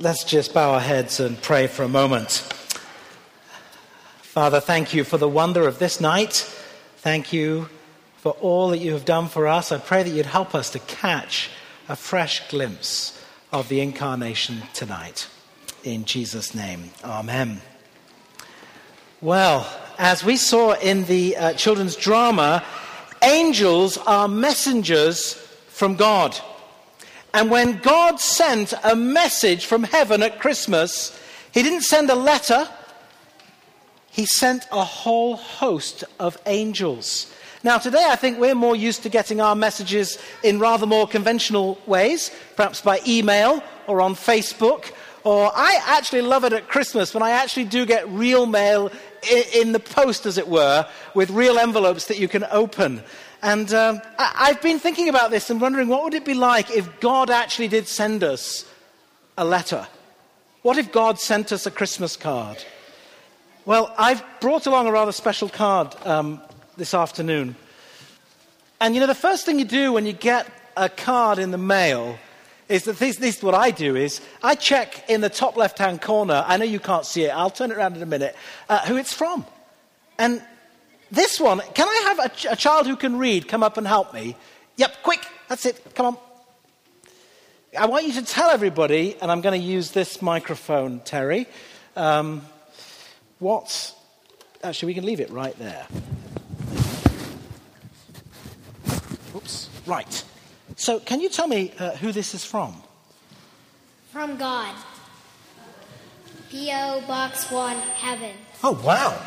[0.00, 2.30] Let's just bow our heads and pray for a moment.
[4.22, 6.32] Father, thank you for the wonder of this night.
[6.96, 7.68] Thank you
[8.16, 9.70] for all that you have done for us.
[9.70, 11.48] I pray that you'd help us to catch
[11.88, 15.28] a fresh glimpse of the incarnation tonight.
[15.84, 17.60] In Jesus' name, Amen.
[19.20, 19.64] Well,
[19.96, 22.64] as we saw in the uh, children's drama,
[23.22, 25.34] angels are messengers
[25.68, 26.36] from God.
[27.34, 31.18] And when God sent a message from heaven at Christmas,
[31.52, 32.68] He didn't send a letter,
[34.12, 37.34] He sent a whole host of angels.
[37.64, 41.76] Now, today I think we're more used to getting our messages in rather more conventional
[41.86, 44.92] ways, perhaps by email or on Facebook.
[45.24, 48.92] Or I actually love it at Christmas when I actually do get real mail
[49.54, 53.02] in the post, as it were, with real envelopes that you can open.
[53.44, 56.70] And um, I, have been thinking about this and wondering what would it be like
[56.70, 58.64] if God actually did send us
[59.36, 59.86] a letter?
[60.62, 62.64] What if God sent us a Christmas card?
[63.66, 66.40] Well, I've brought along a rather special card um,
[66.78, 67.54] this afternoon.
[68.80, 71.58] And you know, the first thing you do when you get a card in the
[71.58, 72.18] mail
[72.70, 75.76] is that this, this is what I do is I check in the top left
[75.76, 76.46] hand corner.
[76.46, 77.28] I know you can't see it.
[77.28, 78.34] I'll turn it around in a minute.
[78.70, 79.44] Uh, who it's from.
[80.18, 80.42] And
[81.10, 83.86] this one, can I have a, ch- a child who can read come up and
[83.86, 84.36] help me?
[84.76, 86.16] Yep, quick, that's it, come on.
[87.78, 91.46] I want you to tell everybody, and I'm going to use this microphone, Terry,
[91.96, 92.42] um,
[93.38, 93.94] what.
[94.62, 95.86] Actually, we can leave it right there.
[99.34, 100.24] Oops, right.
[100.76, 102.74] So, can you tell me uh, who this is from?
[104.12, 104.74] From God.
[106.50, 107.02] P.O.
[107.08, 108.36] Box 1, Heaven.
[108.62, 109.20] Oh, wow.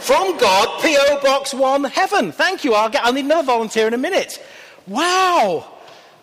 [0.00, 1.20] From God, P.O.
[1.22, 2.32] Box 1, Heaven.
[2.32, 2.72] Thank you.
[2.72, 4.42] I'll, get, I'll need another volunteer in a minute.
[4.86, 5.72] Wow.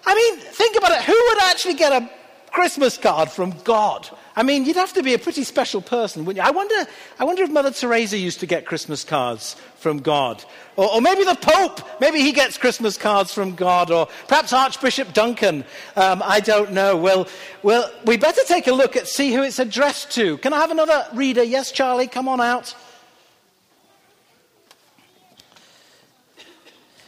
[0.04, 1.04] I mean, think about it.
[1.04, 2.10] Who would actually get a
[2.52, 4.10] Christmas card from God?
[4.36, 6.48] I mean, you'd have to be a pretty special person, wouldn't you?
[6.48, 6.76] I wonder,
[7.20, 10.44] I wonder if Mother Teresa used to get Christmas cards from God.
[10.76, 13.92] Or, or maybe the Pope, maybe he gets Christmas cards from God.
[13.92, 15.66] Or perhaps Archbishop Duncan.
[15.96, 16.98] Um, I don't know.
[16.98, 17.28] Well,
[17.62, 20.40] well, we better take a look at see who it's addressed to.
[20.40, 21.44] Can I have another reader?
[21.44, 22.74] Yes, Charlie, come on out.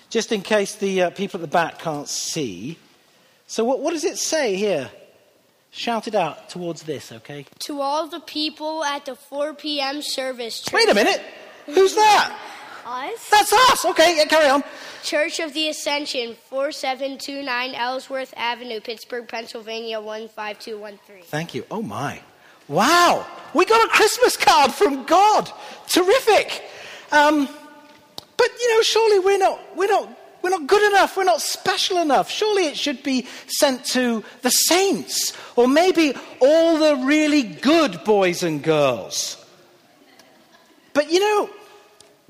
[0.10, 2.78] Just in case the uh, people at the back can't see.
[3.48, 4.90] So, what, what does it say here?
[5.72, 7.46] Shout it out towards this, okay?
[7.60, 10.02] To all the people at the 4 p.m.
[10.02, 10.62] service.
[10.62, 10.74] Church.
[10.74, 11.22] Wait a minute.
[11.68, 12.38] Who's that?
[12.86, 13.30] Us.
[13.30, 13.86] That's us.
[13.86, 14.64] Okay, yeah, carry on.
[15.04, 21.24] Church of the Ascension, 4729 Ellsworth Avenue, Pittsburgh, Pennsylvania, 15213.
[21.26, 21.66] Thank you.
[21.70, 22.20] Oh, my.
[22.68, 23.28] Wow.
[23.54, 25.52] We got a Christmas card from God.
[25.88, 26.64] Terrific.
[27.12, 27.48] Um,
[28.84, 30.10] surely we're not, we're not,
[30.42, 31.18] we're not good enough.
[31.18, 32.30] We're not special enough.
[32.30, 38.44] Surely it should be sent to the saints or maybe all the really good boys
[38.44, 39.44] and girls.
[40.94, 41.50] But, you know,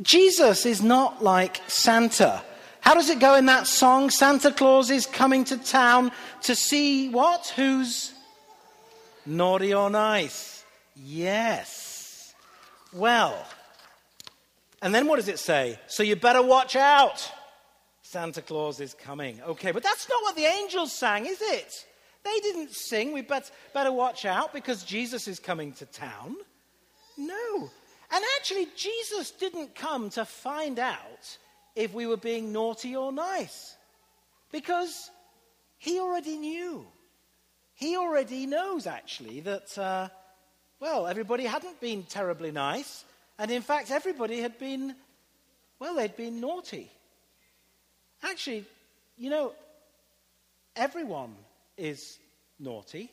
[0.02, 2.42] Jesus is not like Santa.
[2.82, 4.10] How does it go in that song?
[4.10, 6.12] Santa Claus is coming to town
[6.44, 7.54] to see what?
[7.56, 8.14] Who's
[9.26, 10.64] naughty or nice?
[10.96, 12.34] Yes.
[12.94, 13.46] Well,
[14.82, 15.80] and then what does it say?
[15.88, 17.32] So you better watch out.
[18.02, 19.42] Santa Claus is coming.
[19.42, 21.86] Okay, but that's not what the angels sang, is it?
[22.24, 26.36] They didn't sing, we bet, better watch out because Jesus is coming to town.
[27.18, 27.70] No.
[28.12, 31.38] And actually, Jesus didn't come to find out
[31.76, 33.76] if we were being naughty or nice
[34.52, 35.12] because
[35.78, 36.86] he already knew.
[37.76, 40.10] He already knows, actually, that, uh,
[40.80, 43.06] well, everybody hadn't been terribly nice.
[43.40, 44.94] And in fact, everybody had been,
[45.80, 46.92] well, they'd been naughty.
[48.22, 48.66] Actually,
[49.18, 49.54] you know,
[50.76, 51.34] everyone
[51.78, 52.20] is
[52.60, 53.10] naughty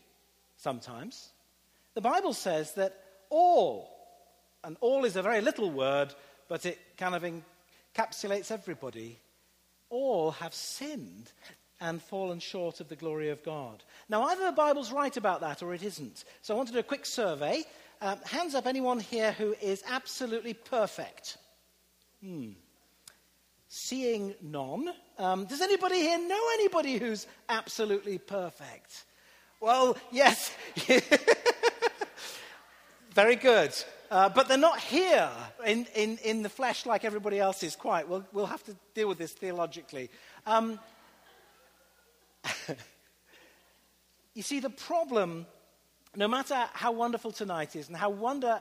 [0.56, 1.28] sometimes.
[1.94, 3.00] The Bible says that
[3.30, 3.88] all,
[4.64, 6.12] and all is a very little word,
[6.48, 9.18] but it kind of encapsulates everybody,
[9.88, 11.30] all have sinned
[11.80, 13.84] and fallen short of the glory of God.
[14.08, 16.24] Now, either the Bible's right about that or it isn't.
[16.42, 17.64] So I want to do a quick survey.
[18.00, 21.38] Um, hands up anyone here who is absolutely perfect.
[22.22, 22.50] Hmm.
[23.68, 24.92] Seeing none.
[25.18, 29.04] Um, does anybody here know anybody who's absolutely perfect?
[29.60, 30.54] Well, yes.
[33.10, 33.72] Very good.
[34.10, 35.30] Uh, but they're not here
[35.66, 38.08] in, in, in the flesh like everybody else is quite.
[38.08, 40.10] We'll, we'll have to deal with this theologically.
[40.44, 40.78] Um,
[44.34, 45.46] you see, the problem
[46.16, 48.60] no matter how wonderful tonight is and how wonder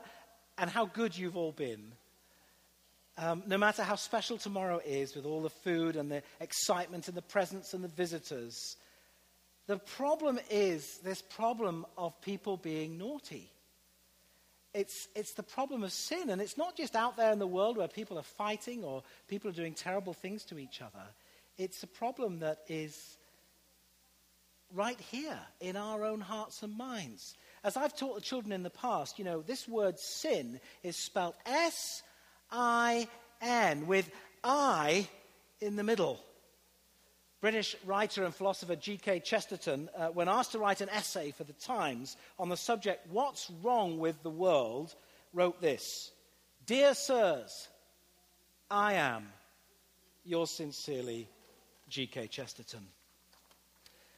[0.57, 1.93] and how good you've all been,
[3.17, 7.15] um, no matter how special tomorrow is with all the food and the excitement and
[7.15, 8.75] the presents and the visitors,
[9.67, 13.51] The problem is this problem of people being naughty.
[14.73, 17.77] It's, it's the problem of sin, and it's not just out there in the world
[17.77, 21.05] where people are fighting or people are doing terrible things to each other.
[21.57, 23.17] It's a problem that is
[24.73, 27.35] right here in our own hearts and minds.
[27.65, 31.33] As I've taught the children in the past, you know, this word sin is spelled
[31.47, 32.03] S
[32.51, 33.07] I
[33.41, 34.07] N with
[34.43, 35.07] I
[35.59, 36.23] in the middle.
[37.41, 39.21] British writer and philosopher G.K.
[39.21, 43.49] Chesterton, uh, when asked to write an essay for the Times on the subject, What's
[43.63, 44.93] Wrong with the World,
[45.33, 46.11] wrote this
[46.67, 47.67] Dear Sirs,
[48.69, 49.27] I am
[50.23, 51.27] yours sincerely,
[51.89, 52.27] G.K.
[52.27, 52.85] Chesterton.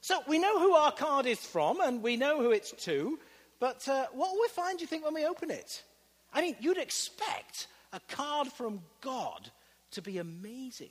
[0.02, 3.20] So we know who our card is from and we know who it's to,
[3.60, 5.84] but uh, what will we find, do you think, when we open it?
[6.34, 9.50] I mean, you'd expect a card from God
[9.92, 10.90] to be amazing.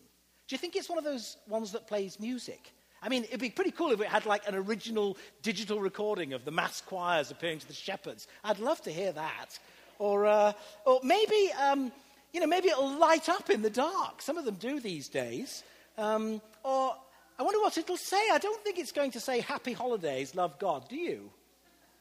[0.48, 2.72] Do you think it's one of those ones that plays music?
[3.02, 6.44] I mean, it'd be pretty cool if it had like an original digital recording of
[6.44, 8.26] the mass choirs appearing to the shepherds.
[8.42, 9.58] I'd love to hear that.
[9.98, 10.52] Or, uh,
[10.84, 11.92] or maybe, um,
[12.32, 14.22] you know, maybe it'll light up in the dark.
[14.22, 15.62] Some of them do these days.
[15.98, 16.96] Um, or
[17.38, 18.30] I wonder what it'll say.
[18.32, 20.88] I don't think it's going to say happy holidays, love God.
[20.88, 21.30] Do you?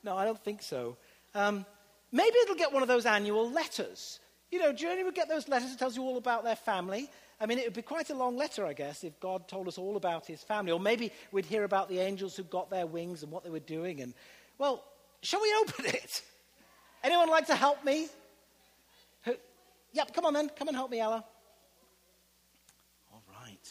[0.05, 0.97] No, I don't think so.
[1.33, 1.65] Um,
[2.11, 4.19] maybe it'll get one of those annual letters.
[4.51, 7.09] You know, Journey would get those letters that tells you all about their family.
[7.41, 9.79] I mean, it would be quite a long letter, I guess, if God told us
[9.79, 10.71] all about his family.
[10.71, 13.59] Or maybe we'd hear about the angels who got their wings and what they were
[13.59, 13.99] doing.
[13.99, 14.13] And,
[14.59, 14.83] well,
[15.23, 16.21] shall we open it?
[17.03, 18.07] Anyone like to help me?
[19.23, 19.33] Who?
[19.93, 20.49] Yep, come on then.
[20.55, 21.25] Come and help me, Ella.
[23.11, 23.69] All right.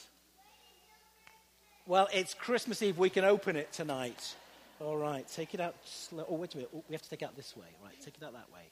[1.87, 2.99] Well, it's Christmas Eve.
[2.99, 4.35] We can open it tonight.
[4.81, 5.26] All right.
[5.29, 5.75] Take it out.
[5.85, 6.26] Slow.
[6.29, 6.71] Oh, wait a minute.
[6.75, 7.67] Oh, we have to take it out this way.
[7.82, 7.94] Right.
[8.00, 8.62] Take it out that way.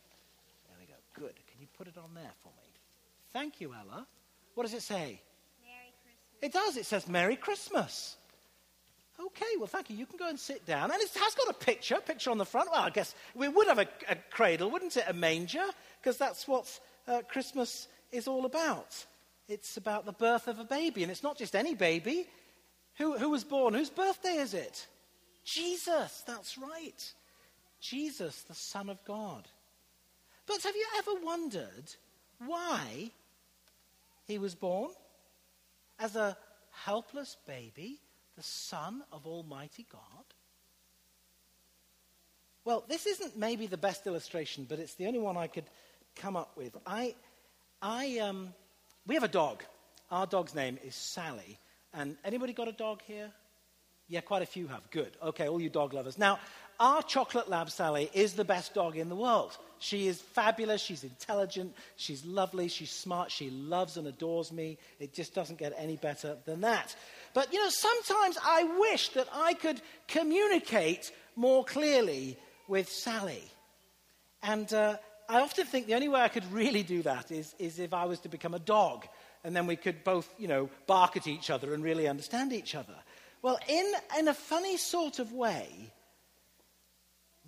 [0.68, 0.94] There we go.
[1.14, 1.34] Good.
[1.34, 2.68] Can you put it on there for me?
[3.32, 4.06] Thank you, Ella.
[4.54, 5.20] What does it say?
[5.62, 6.42] Merry Christmas.
[6.42, 6.76] It does.
[6.76, 8.16] It says Merry Christmas.
[9.20, 9.96] Okay, well, thank you.
[9.96, 10.90] You can go and sit down.
[10.90, 12.70] And it has got a picture, picture on the front.
[12.70, 15.04] Well, I guess we would have a, a cradle, wouldn't it?
[15.06, 15.64] A manger,
[16.00, 19.06] because that's what uh, Christmas is all about.
[19.48, 21.02] It's about the birth of a baby.
[21.02, 22.26] And it's not just any baby.
[22.98, 23.74] Who, who was born?
[23.74, 24.86] Whose birthday is it?
[25.44, 27.12] Jesus, that's right.
[27.80, 29.48] Jesus, the Son of God.
[30.46, 31.94] But have you ever wondered
[32.38, 33.10] why
[34.26, 34.90] he was born
[35.98, 36.36] as a
[36.70, 38.00] helpless baby,
[38.36, 40.24] the Son of Almighty God?
[42.64, 45.64] Well, this isn't maybe the best illustration, but it's the only one I could
[46.14, 46.76] come up with.
[46.86, 47.14] I,
[47.80, 48.54] I, um,
[49.06, 49.64] we have a dog.
[50.10, 51.58] Our dog's name is Sally.
[51.92, 53.30] And anybody got a dog here?
[54.08, 54.90] Yeah, quite a few have.
[54.90, 55.16] Good.
[55.22, 56.18] Okay, all you dog lovers.
[56.18, 56.38] Now,
[56.80, 59.56] our chocolate lab Sally is the best dog in the world.
[59.78, 60.82] She is fabulous.
[60.82, 61.74] She's intelligent.
[61.96, 62.68] She's lovely.
[62.68, 63.30] She's smart.
[63.30, 64.78] She loves and adores me.
[64.98, 66.94] It just doesn't get any better than that.
[67.34, 72.36] But, you know, sometimes I wish that I could communicate more clearly
[72.68, 73.44] with Sally.
[74.42, 74.96] And uh,
[75.28, 78.04] I often think the only way I could really do that is, is if I
[78.06, 79.06] was to become a dog.
[79.44, 82.74] And then we could both, you know, bark at each other and really understand each
[82.74, 82.94] other.
[83.42, 85.92] Well, in, in a funny sort of way,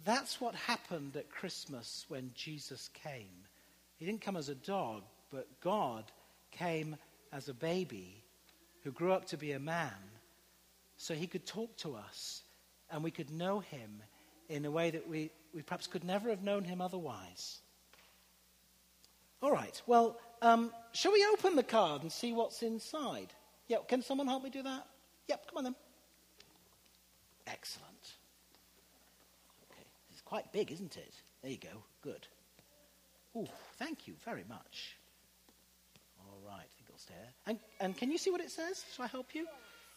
[0.05, 3.47] that's what happened at Christmas when Jesus came.
[3.97, 6.05] He didn't come as a dog, but God
[6.51, 6.97] came
[7.33, 8.25] as a baby
[8.83, 9.93] who grew up to be a man
[10.97, 12.43] so he could talk to us
[12.91, 14.03] and we could know him
[14.49, 17.61] in a way that we, we perhaps could never have known him otherwise.
[19.41, 23.29] All right, well, um, shall we open the card and see what's inside?
[23.69, 24.87] Yeah, can someone help me do that?
[25.29, 25.75] Yep, come on then.
[27.47, 28.15] Excellent
[29.71, 31.15] Okay, it's quite big, isn't it?
[31.43, 31.83] There you go.
[32.03, 32.27] Good.
[33.37, 33.49] Oh,
[33.79, 34.97] thank you very much.
[36.21, 37.33] All right, I think it'll stay there.
[37.47, 38.85] And, and can you see what it says?
[38.95, 39.47] Shall I help you?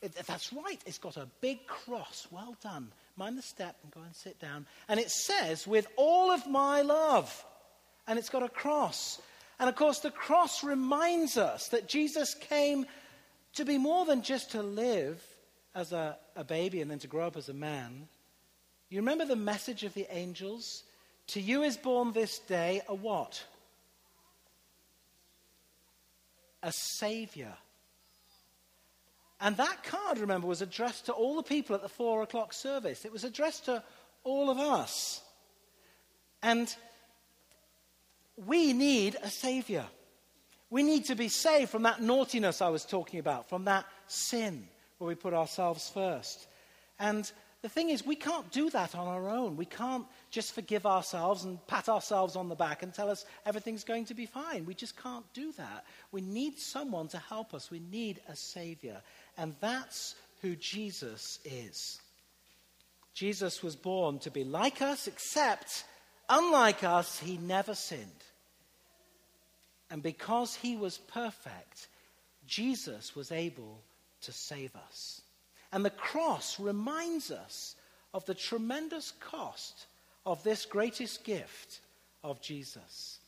[0.02, 0.82] It, that's right.
[0.86, 2.28] It's got a big cross.
[2.32, 2.92] Well done.
[3.16, 4.66] Mind the step and go and sit down.
[4.88, 7.46] And it says, with all of my love.
[8.08, 9.20] And it's got a cross.
[9.60, 12.86] And of course, the cross reminds us that Jesus came
[13.54, 15.24] to be more than just to live
[15.78, 18.08] as a, a baby and then to grow up as a man.
[18.90, 20.84] You remember the message of the angels?
[21.28, 23.44] To you is born this day a what?
[26.64, 27.54] A savior.
[29.40, 33.06] And that card, remember, was addressed to all the people at the four o'clock service.
[33.06, 33.84] It was addressed to
[34.24, 35.22] all of us.
[36.42, 36.76] And
[38.48, 39.86] we need a savior.
[40.72, 44.68] We need to be saved from that naughtiness I was talking about, from that sin
[44.98, 46.48] where we put ourselves first.
[47.00, 47.30] And
[47.62, 49.58] the thing is, we can't do that on our own.
[49.58, 53.84] We can't just forgive ourselves and pat ourselves on the back and tell us everything's
[53.84, 54.66] going to be fine.
[54.66, 55.86] We just can't do that.
[56.12, 57.72] We need someone to help us.
[57.72, 59.02] We need a Savior.
[59.38, 62.00] And that's who Jesus is.
[63.14, 65.84] Jesus was born to be like us, except,
[66.30, 68.24] unlike us, he never sinned.
[69.90, 71.88] And because he was perfect,
[72.46, 73.82] Jesus was able
[74.22, 75.22] to save us.
[75.72, 77.76] And the cross reminds us
[78.14, 79.88] of the tremendous cost
[80.26, 81.82] of this greatest gift
[82.24, 83.20] of Jesus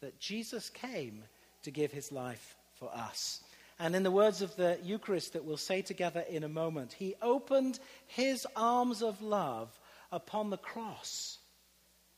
[0.00, 1.22] that Jesus came
[1.62, 3.40] to give his life for us.
[3.78, 7.14] And in the words of the Eucharist that we'll say together in a moment, he
[7.22, 9.68] opened his arms of love
[10.12, 11.38] upon the cross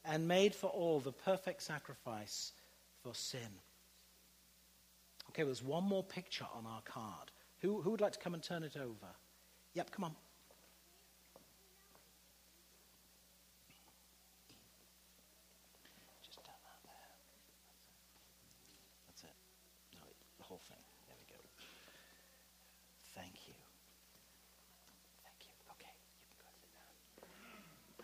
[0.04, 2.52] and made for all the perfect sacrifice
[3.02, 3.40] for sin.
[5.30, 7.30] Okay, there's one more picture on our card.
[7.60, 9.14] Who, who would like to come and turn it over?
[9.74, 10.14] Yep, come on.
[16.22, 16.54] Just there.
[19.08, 19.34] That's it.
[19.94, 20.00] No,
[20.38, 20.78] the whole thing.
[21.06, 21.40] There we go.
[23.14, 23.54] Thank you.
[25.24, 25.52] Thank you.
[25.72, 25.94] Okay,
[26.30, 26.72] you can go sit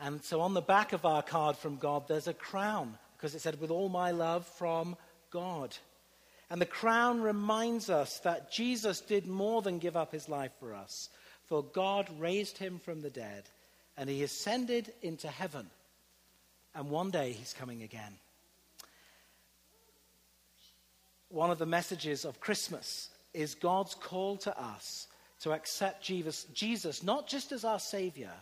[0.01, 0.07] down.
[0.07, 3.41] And so on the back of our card from God, there's a crown because it
[3.41, 4.97] said, with all my love from
[5.31, 5.77] God.
[6.53, 10.75] And the crown reminds us that Jesus did more than give up his life for
[10.75, 11.09] us,
[11.47, 13.45] for God raised him from the dead,
[13.97, 15.71] and he ascended into heaven.
[16.75, 18.19] And one day he's coming again.
[21.31, 25.09] One of the messages of Christmas is God's call to us
[25.41, 28.35] to accept Jesus, Jesus not just as our Savior,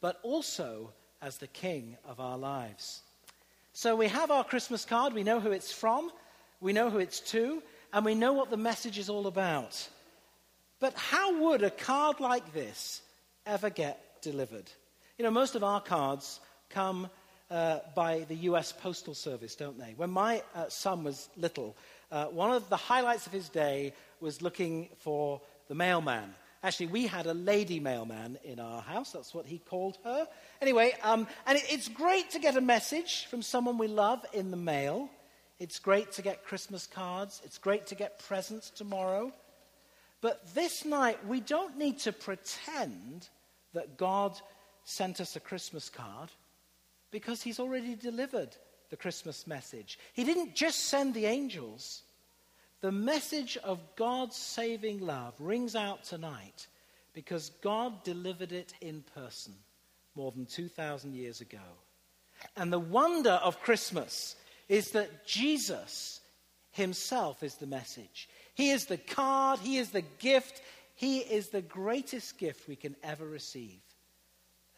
[0.00, 3.02] but also as the King of our lives.
[3.72, 6.12] So we have our Christmas card, we know who it's from.
[6.60, 9.88] We know who it's to, and we know what the message is all about.
[10.80, 13.02] But how would a card like this
[13.46, 14.70] ever get delivered?
[15.18, 17.08] You know, most of our cards come
[17.50, 19.94] uh, by the US Postal Service, don't they?
[19.96, 21.76] When my uh, son was little,
[22.10, 26.34] uh, one of the highlights of his day was looking for the mailman.
[26.62, 29.12] Actually, we had a lady mailman in our house.
[29.12, 30.26] That's what he called her.
[30.60, 34.50] Anyway, um, and it, it's great to get a message from someone we love in
[34.50, 35.08] the mail.
[35.58, 37.40] It's great to get Christmas cards.
[37.44, 39.32] It's great to get presents tomorrow.
[40.20, 43.28] But this night, we don't need to pretend
[43.72, 44.38] that God
[44.84, 46.30] sent us a Christmas card
[47.10, 48.56] because He's already delivered
[48.90, 49.98] the Christmas message.
[50.12, 52.02] He didn't just send the angels.
[52.80, 56.66] The message of God's saving love rings out tonight
[57.14, 59.54] because God delivered it in person
[60.14, 61.58] more than 2,000 years ago.
[62.56, 64.36] And the wonder of Christmas
[64.68, 66.20] is that Jesus
[66.76, 68.28] himself is the message.
[68.54, 70.60] He is the card, He is the gift,
[70.94, 73.80] He is the greatest gift we can ever receive.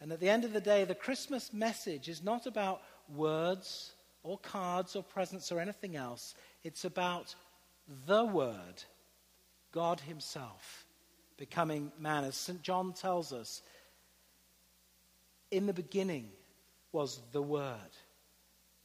[0.01, 2.81] And at the end of the day, the Christmas message is not about
[3.13, 3.91] words
[4.23, 6.35] or cards or presents or anything else.
[6.63, 7.35] It's about
[8.05, 8.83] the Word,
[9.73, 10.85] God Himself,
[11.37, 12.23] becoming man.
[12.23, 12.61] As St.
[12.61, 13.61] John tells us,
[15.51, 16.29] in the beginning
[16.93, 17.75] was the Word.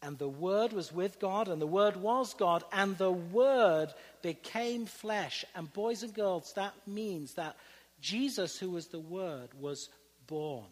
[0.05, 3.89] And the Word was with God, and the Word was God, and the Word
[4.21, 5.47] became flesh.
[5.55, 7.57] And, boys and girls, that means that
[8.03, 9.89] Jesus, who was the Word, was
[10.27, 10.67] born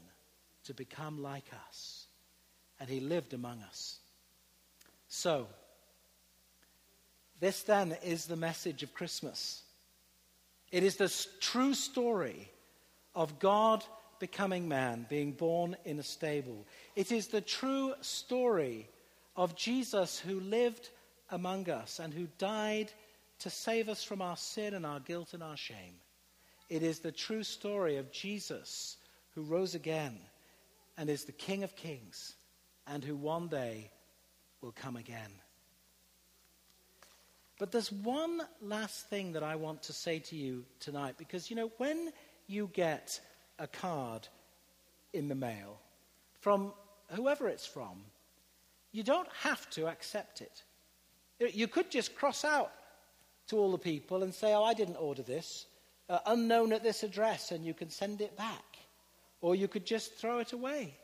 [0.65, 2.05] to become like us.
[2.79, 4.01] And he lived among us.
[5.09, 5.47] So,
[7.41, 9.63] this then is the message of Christmas.
[10.71, 11.11] It is the
[11.41, 12.51] true story
[13.15, 13.83] of God
[14.19, 16.67] becoming man, being born in a stable.
[16.95, 18.91] It is the true story
[19.37, 20.91] of Jesus who lived
[21.31, 22.93] among us and who died
[23.41, 25.95] to save us from our sin and our guilt and our shame.
[26.69, 28.97] It is the true story of Jesus
[29.35, 30.19] who rose again
[30.97, 32.35] and is the King of Kings
[32.87, 33.91] and who one day
[34.61, 35.31] will come again.
[37.59, 41.57] But there's one last thing that I want to say to you tonight because, you
[41.57, 42.13] know, when
[42.47, 43.21] you get
[43.59, 44.27] a card
[45.13, 45.79] in the mail
[46.41, 46.73] from
[47.11, 48.03] whoever it's from,
[48.93, 50.63] you don't have to accept it.
[51.53, 52.71] You could just cross out
[53.49, 55.67] to all the people and say, Oh, I didn't order this,
[56.09, 58.65] uh, unknown at this address, and you can send it back.
[59.41, 60.95] Or you could just throw it away.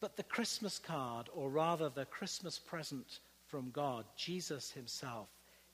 [0.00, 5.28] But the Christmas card, or rather the Christmas present from God, Jesus Himself,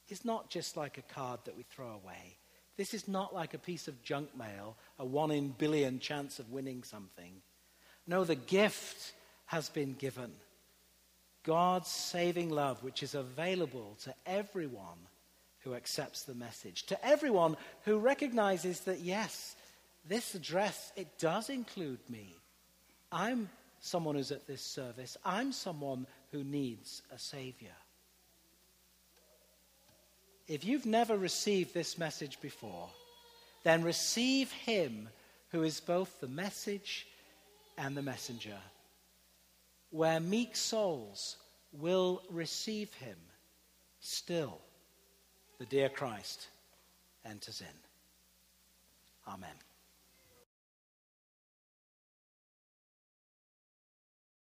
[0.08, 2.36] is not just like a card that we throw away.
[2.76, 6.50] This is not like a piece of junk mail, a one in billion chance of
[6.50, 7.42] winning something.
[8.06, 9.12] No, the gift
[9.46, 10.32] has been given.
[11.44, 14.98] God's saving love, which is available to everyone
[15.60, 19.56] who accepts the message, to everyone who recognizes that, yes,
[20.08, 22.36] this address, it does include me.
[23.10, 23.48] I'm
[23.80, 25.16] someone who's at this service.
[25.24, 27.74] I'm someone who needs a Savior.
[30.48, 32.88] If you've never received this message before,
[33.62, 35.08] then receive him
[35.50, 37.06] who is both the message
[37.78, 38.58] and the messenger.
[39.90, 41.36] Where meek souls
[41.72, 43.16] will receive him,
[44.00, 44.58] still
[45.58, 46.48] the dear Christ
[47.24, 49.32] enters in.
[49.32, 49.50] Amen.